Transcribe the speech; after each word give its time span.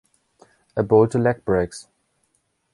Er 0.73 0.81
bowlte 0.81 1.19
Leg-Breaks. 1.19 1.87